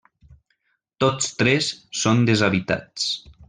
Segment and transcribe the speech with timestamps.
[1.03, 1.69] Tots tres
[2.05, 3.07] són deshabitats.